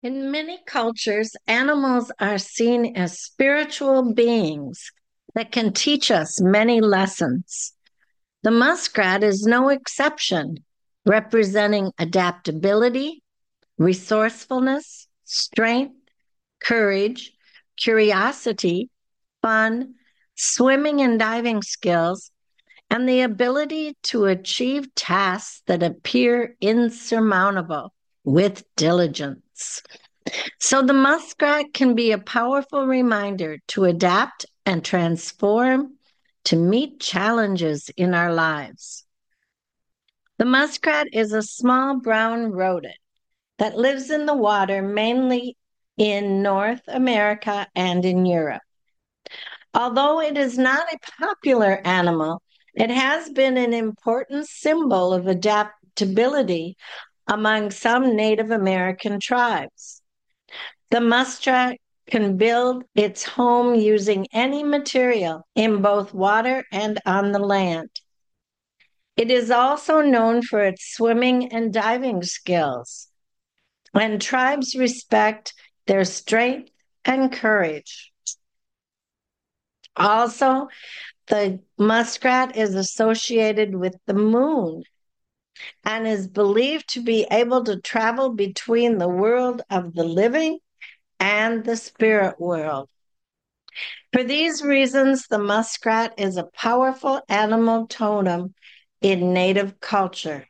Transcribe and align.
In 0.00 0.30
many 0.30 0.60
cultures, 0.64 1.34
animals 1.48 2.12
are 2.20 2.38
seen 2.38 2.94
as 2.96 3.18
spiritual 3.18 4.14
beings 4.14 4.92
that 5.34 5.50
can 5.50 5.72
teach 5.72 6.12
us 6.12 6.40
many 6.40 6.80
lessons. 6.80 7.72
The 8.44 8.52
muskrat 8.52 9.24
is 9.24 9.42
no 9.42 9.70
exception, 9.70 10.58
representing 11.04 11.90
adaptability, 11.98 13.24
resourcefulness, 13.76 15.08
strength, 15.24 15.96
courage, 16.60 17.32
curiosity, 17.76 18.90
fun, 19.42 19.94
swimming 20.36 21.00
and 21.00 21.18
diving 21.18 21.60
skills, 21.60 22.30
and 22.88 23.08
the 23.08 23.22
ability 23.22 23.96
to 24.04 24.26
achieve 24.26 24.94
tasks 24.94 25.60
that 25.66 25.82
appear 25.82 26.54
insurmountable 26.60 27.92
with 28.22 28.62
diligence. 28.76 29.42
So 30.60 30.82
the 30.82 30.92
muskrat 30.92 31.72
can 31.72 31.94
be 31.94 32.12
a 32.12 32.18
powerful 32.18 32.86
reminder 32.86 33.58
to 33.68 33.84
adapt 33.84 34.46
and 34.66 34.84
transform 34.84 35.94
to 36.44 36.56
meet 36.56 37.00
challenges 37.00 37.90
in 37.96 38.14
our 38.14 38.32
lives. 38.32 39.04
The 40.38 40.44
muskrat 40.44 41.08
is 41.12 41.32
a 41.32 41.42
small 41.42 42.00
brown 42.00 42.52
rodent 42.52 42.96
that 43.58 43.76
lives 43.76 44.10
in 44.10 44.26
the 44.26 44.36
water 44.36 44.82
mainly 44.82 45.56
in 45.96 46.42
North 46.42 46.82
America 46.86 47.66
and 47.74 48.04
in 48.04 48.24
Europe. 48.24 48.62
Although 49.74 50.20
it 50.20 50.38
is 50.38 50.56
not 50.56 50.92
a 50.92 50.98
popular 51.20 51.80
animal, 51.84 52.40
it 52.74 52.90
has 52.90 53.28
been 53.30 53.56
an 53.56 53.74
important 53.74 54.46
symbol 54.46 55.12
of 55.12 55.26
adaptability 55.26 56.76
among 57.28 57.70
some 57.70 58.16
Native 58.16 58.50
American 58.50 59.20
tribes. 59.20 60.02
The 60.90 61.00
muskrat 61.00 61.78
can 62.10 62.38
build 62.38 62.84
its 62.94 63.22
home 63.22 63.74
using 63.74 64.26
any 64.32 64.64
material 64.64 65.46
in 65.54 65.82
both 65.82 66.14
water 66.14 66.64
and 66.72 66.98
on 67.04 67.32
the 67.32 67.38
land. 67.38 67.90
It 69.16 69.30
is 69.30 69.50
also 69.50 70.00
known 70.00 70.42
for 70.42 70.64
its 70.64 70.94
swimming 70.94 71.52
and 71.52 71.72
diving 71.72 72.22
skills, 72.22 73.08
and 73.92 74.22
tribes 74.22 74.74
respect 74.74 75.52
their 75.86 76.04
strength 76.04 76.70
and 77.04 77.30
courage. 77.30 78.12
Also, 79.96 80.68
the 81.26 81.60
muskrat 81.76 82.56
is 82.56 82.74
associated 82.74 83.74
with 83.74 83.96
the 84.06 84.14
moon 84.14 84.84
and 85.84 86.06
is 86.06 86.28
believed 86.28 86.88
to 86.90 87.02
be 87.02 87.26
able 87.30 87.64
to 87.64 87.80
travel 87.80 88.30
between 88.30 88.98
the 88.98 89.08
world 89.08 89.62
of 89.70 89.94
the 89.94 90.04
living 90.04 90.58
and 91.20 91.64
the 91.64 91.76
spirit 91.76 92.40
world. 92.40 92.88
For 94.12 94.24
these 94.24 94.62
reasons, 94.62 95.26
the 95.26 95.38
muskrat 95.38 96.14
is 96.18 96.36
a 96.36 96.44
powerful 96.44 97.20
animal 97.28 97.86
totem 97.86 98.54
in 99.00 99.32
native 99.32 99.80
culture. 99.80 100.46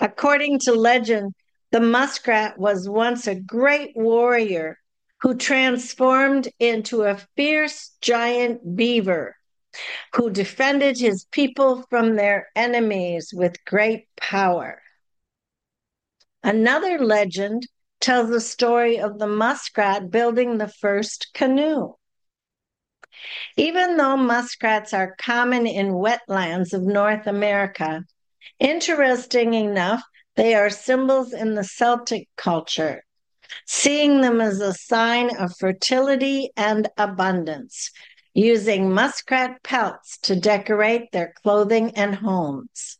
According 0.00 0.60
to 0.60 0.74
legend, 0.74 1.34
the 1.70 1.80
muskrat 1.80 2.58
was 2.58 2.88
once 2.88 3.26
a 3.26 3.34
great 3.34 3.96
warrior 3.96 4.78
who 5.20 5.34
transformed 5.34 6.48
into 6.58 7.02
a 7.02 7.18
fierce 7.36 7.90
giant 8.00 8.76
beaver 8.76 9.36
who 10.14 10.30
defended 10.30 10.98
his 10.98 11.26
people 11.30 11.84
from 11.90 12.16
their 12.16 12.48
enemies 12.54 13.32
with 13.34 13.64
great 13.64 14.06
power. 14.16 14.80
Another 16.42 16.98
legend 16.98 17.66
tells 18.00 18.28
the 18.28 18.40
story 18.40 18.98
of 19.00 19.18
the 19.18 19.26
muskrat 19.26 20.10
building 20.10 20.58
the 20.58 20.68
first 20.68 21.28
canoe. 21.32 21.94
Even 23.56 23.96
though 23.96 24.16
muskrats 24.16 24.92
are 24.92 25.16
common 25.18 25.66
in 25.66 25.94
wetlands 25.94 26.74
of 26.74 26.82
North 26.82 27.26
America, 27.26 28.04
interesting 28.58 29.54
enough, 29.54 30.02
they 30.36 30.54
are 30.54 30.68
symbols 30.68 31.32
in 31.32 31.54
the 31.54 31.64
Celtic 31.64 32.28
culture, 32.36 33.04
seeing 33.66 34.20
them 34.20 34.40
as 34.40 34.60
a 34.60 34.74
sign 34.74 35.34
of 35.36 35.56
fertility 35.56 36.50
and 36.56 36.88
abundance, 36.98 37.90
using 38.34 38.92
muskrat 38.92 39.62
pelts 39.62 40.18
to 40.18 40.34
decorate 40.34 41.12
their 41.12 41.32
clothing 41.42 41.92
and 41.96 42.16
homes. 42.16 42.98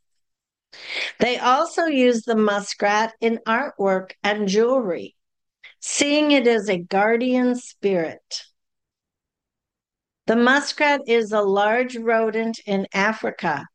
They 1.18 1.38
also 1.38 1.84
use 1.84 2.22
the 2.22 2.36
muskrat 2.36 3.14
in 3.20 3.40
artwork 3.46 4.12
and 4.22 4.48
jewelry, 4.48 5.16
seeing 5.80 6.30
it 6.30 6.46
as 6.46 6.68
a 6.68 6.78
guardian 6.78 7.56
spirit. 7.56 8.44
The 10.26 10.36
muskrat 10.36 11.02
is 11.06 11.32
a 11.32 11.42
large 11.42 11.96
rodent 11.96 12.60
in 12.64 12.86
Africa, 12.94 13.66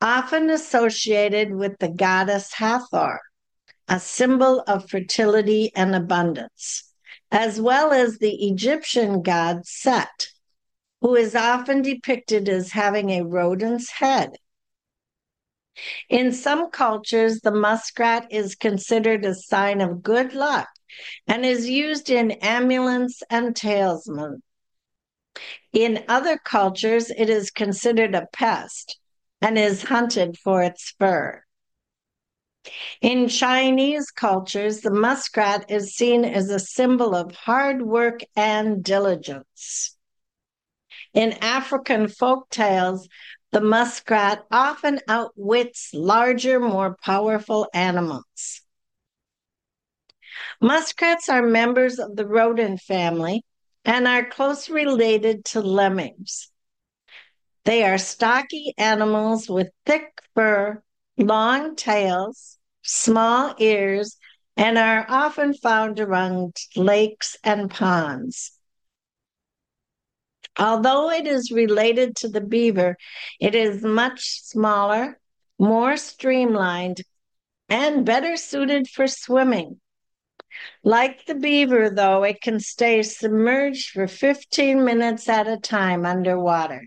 often 0.00 0.50
associated 0.50 1.52
with 1.52 1.78
the 1.78 1.88
goddess 1.88 2.52
Hathor, 2.52 3.20
a 3.88 3.98
symbol 3.98 4.60
of 4.66 4.88
fertility 4.88 5.72
and 5.74 5.94
abundance, 5.94 6.92
as 7.30 7.60
well 7.60 7.92
as 7.92 8.18
the 8.18 8.46
Egyptian 8.46 9.22
god 9.22 9.66
Set, 9.66 10.28
who 11.00 11.14
is 11.14 11.34
often 11.34 11.82
depicted 11.82 12.48
as 12.48 12.72
having 12.72 13.10
a 13.10 13.24
rodent's 13.24 13.90
head. 13.90 14.36
In 16.08 16.32
some 16.32 16.70
cultures, 16.70 17.40
the 17.40 17.50
muskrat 17.50 18.26
is 18.30 18.54
considered 18.54 19.24
a 19.24 19.34
sign 19.34 19.80
of 19.80 20.02
good 20.02 20.32
luck 20.32 20.68
and 21.26 21.44
is 21.44 21.68
used 21.68 22.08
in 22.08 22.30
amulets 22.32 23.22
and 23.28 23.54
talismans. 23.54 24.42
In 25.72 26.04
other 26.08 26.38
cultures, 26.38 27.10
it 27.10 27.28
is 27.28 27.50
considered 27.50 28.14
a 28.14 28.26
pest 28.32 28.98
and 29.42 29.58
is 29.58 29.82
hunted 29.82 30.38
for 30.38 30.62
its 30.62 30.94
fur. 30.98 31.42
In 33.00 33.28
Chinese 33.28 34.10
cultures, 34.10 34.80
the 34.80 34.90
muskrat 34.90 35.70
is 35.70 35.94
seen 35.94 36.24
as 36.24 36.50
a 36.50 36.58
symbol 36.58 37.14
of 37.14 37.34
hard 37.34 37.82
work 37.82 38.20
and 38.34 38.82
diligence. 38.82 39.95
In 41.16 41.32
African 41.40 42.08
folk 42.08 42.50
tales, 42.50 43.08
the 43.50 43.62
muskrat 43.62 44.44
often 44.50 45.00
outwits 45.08 45.94
larger, 45.94 46.60
more 46.60 46.94
powerful 47.02 47.68
animals. 47.72 48.60
Muskrats 50.60 51.30
are 51.30 51.40
members 51.40 51.98
of 51.98 52.16
the 52.16 52.26
rodent 52.26 52.82
family 52.82 53.42
and 53.82 54.06
are 54.06 54.28
closely 54.28 54.74
related 54.74 55.46
to 55.46 55.62
lemmings. 55.62 56.50
They 57.64 57.82
are 57.84 57.96
stocky 57.96 58.74
animals 58.76 59.48
with 59.48 59.68
thick 59.86 60.20
fur, 60.34 60.82
long 61.16 61.76
tails, 61.76 62.58
small 62.82 63.54
ears, 63.58 64.18
and 64.54 64.76
are 64.76 65.06
often 65.08 65.54
found 65.54 65.98
around 65.98 66.56
lakes 66.76 67.38
and 67.42 67.70
ponds. 67.70 68.55
Although 70.58 71.10
it 71.10 71.26
is 71.26 71.50
related 71.50 72.16
to 72.16 72.28
the 72.28 72.40
beaver, 72.40 72.96
it 73.40 73.54
is 73.54 73.82
much 73.82 74.42
smaller, 74.42 75.18
more 75.58 75.96
streamlined, 75.96 77.02
and 77.68 78.06
better 78.06 78.36
suited 78.36 78.88
for 78.88 79.06
swimming. 79.06 79.80
Like 80.82 81.26
the 81.26 81.34
beaver, 81.34 81.90
though, 81.90 82.22
it 82.22 82.40
can 82.40 82.60
stay 82.60 83.02
submerged 83.02 83.90
for 83.90 84.06
15 84.06 84.84
minutes 84.84 85.28
at 85.28 85.46
a 85.46 85.58
time 85.58 86.06
underwater. 86.06 86.86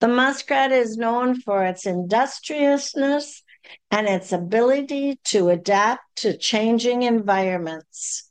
The 0.00 0.08
muskrat 0.08 0.70
is 0.70 0.96
known 0.96 1.40
for 1.40 1.64
its 1.64 1.84
industriousness 1.84 3.42
and 3.90 4.08
its 4.08 4.32
ability 4.32 5.18
to 5.24 5.48
adapt 5.48 6.02
to 6.16 6.38
changing 6.38 7.02
environments. 7.02 8.27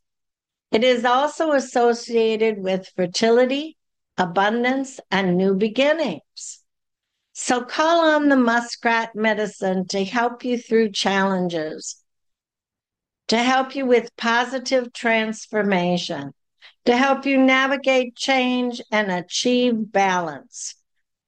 It 0.72 0.84
is 0.84 1.06
also 1.06 1.54
associated 1.54 2.58
with 2.58 2.92
fertility, 2.96 3.78
abundance, 4.18 5.00
and 5.10 5.38
new 5.38 5.56
beginnings. 5.56 6.64
So 7.34 7.64
call 7.64 8.02
on 8.02 8.30
the 8.30 8.36
muskrat 8.36 9.16
medicine 9.16 9.88
to 9.90 10.04
help 10.04 10.44
you 10.44 10.58
through 10.58 10.92
challenges 10.92 12.04
to 13.28 13.38
help 13.38 13.76
you 13.76 13.86
with 13.86 14.16
positive 14.16 14.94
transformation, 14.94 16.34
to 16.86 16.98
help 16.98 17.26
you 17.26 17.38
navigate 17.38 18.16
change 18.16 18.82
and 18.92 19.12
achieve 19.12 19.92
balance. 19.92 20.76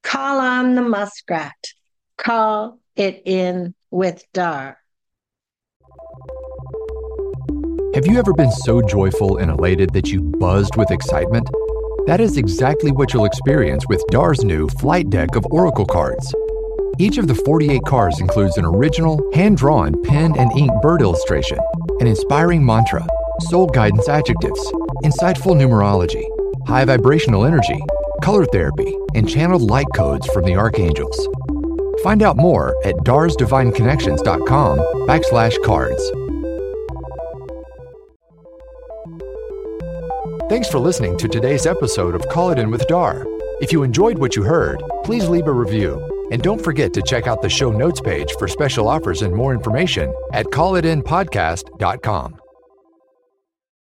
Call 0.02 0.40
on 0.40 0.76
the 0.76 0.82
muskrat. 0.82 1.74
Call 2.18 2.80
it 2.96 3.22
in 3.26 3.76
with 3.92 4.24
Dar. 4.34 4.79
Have 8.00 8.08
you 8.08 8.18
ever 8.18 8.32
been 8.32 8.50
so 8.50 8.82
joyful 8.82 9.40
and 9.40 9.52
elated 9.52 9.92
that 9.92 10.08
you 10.08 10.22
buzzed 10.22 10.78
with 10.78 10.90
excitement? 10.90 11.46
That 12.08 12.22
is 12.22 12.38
exactly 12.38 12.94
what 12.94 13.14
you'll 13.14 13.26
experience 13.26 13.86
with 13.90 14.02
Dar's 14.10 14.42
new 14.42 14.70
flight 14.70 15.10
deck 15.10 15.36
of 15.36 15.46
Oracle 15.52 15.86
cards. 15.86 16.34
Each 16.98 17.18
of 17.18 17.28
the 17.28 17.36
48 17.36 17.82
cards 17.86 18.22
includes 18.22 18.58
an 18.58 18.64
original, 18.64 19.30
hand 19.34 19.58
drawn 19.58 20.02
pen 20.04 20.34
and 20.38 20.50
ink 20.58 20.72
bird 20.82 21.02
illustration, 21.02 21.60
an 22.00 22.08
inspiring 22.08 22.66
mantra, 22.66 23.06
soul 23.50 23.68
guidance 23.68 24.08
adjectives, 24.08 24.72
insightful 25.04 25.54
numerology, 25.54 26.24
high 26.68 26.86
vibrational 26.86 27.44
energy, 27.44 27.82
color 28.22 28.46
therapy, 28.46 28.96
and 29.14 29.28
channeled 29.28 29.64
light 29.64 29.88
codes 29.94 30.26
from 30.28 30.46
the 30.46 30.56
archangels. 30.56 31.28
Find 32.02 32.24
out 32.24 32.38
more 32.38 32.78
at 32.86 32.96
darsdivineconnections.com 33.00 34.78
backslash 35.06 35.62
cards. 35.66 36.29
Thanks 40.50 40.68
for 40.68 40.80
listening 40.80 41.16
to 41.20 41.28
today's 41.28 41.68
episode 41.68 42.16
of 42.16 42.28
Call 42.28 42.50
It 42.50 42.58
In 42.58 42.72
with 42.72 42.88
Dar. 42.88 43.24
If 43.62 43.72
you 43.72 43.84
enjoyed 43.84 44.18
what 44.18 44.36
you 44.36 44.42
heard, 44.42 44.82
please 45.04 45.30
leave 45.30 45.46
a 45.46 45.52
review. 45.52 46.28
And 46.32 46.42
don't 46.42 46.64
forget 46.64 46.92
to 46.94 47.04
check 47.04 47.28
out 47.28 47.44
the 47.44 47.50
show 47.50 47.72
notes 47.72 48.02
page 48.02 48.34
for 48.40 48.48
special 48.48 48.88
offers 48.88 49.22
and 49.22 49.32
more 49.32 49.54
information 49.54 50.12
at 50.34 50.48
callitinpodcast.com. 50.48 52.40